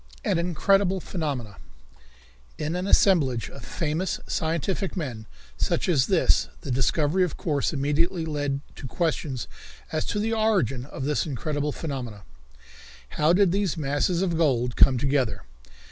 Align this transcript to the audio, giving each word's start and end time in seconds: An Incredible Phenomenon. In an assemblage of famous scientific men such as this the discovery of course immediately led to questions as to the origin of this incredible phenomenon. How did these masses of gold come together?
An 0.25 0.39
Incredible 0.39 0.99
Phenomenon. 0.99 1.57
In 2.57 2.75
an 2.75 2.87
assemblage 2.87 3.51
of 3.51 3.63
famous 3.63 4.19
scientific 4.25 4.97
men 4.97 5.27
such 5.57 5.87
as 5.87 6.07
this 6.07 6.49
the 6.61 6.71
discovery 6.71 7.23
of 7.23 7.37
course 7.37 7.71
immediately 7.71 8.25
led 8.25 8.61
to 8.77 8.87
questions 8.87 9.47
as 9.91 10.03
to 10.05 10.17
the 10.17 10.33
origin 10.33 10.85
of 10.85 11.05
this 11.05 11.27
incredible 11.27 11.71
phenomenon. 11.71 12.23
How 13.09 13.31
did 13.31 13.51
these 13.51 13.77
masses 13.77 14.23
of 14.23 14.37
gold 14.37 14.75
come 14.75 14.97
together? 14.97 15.43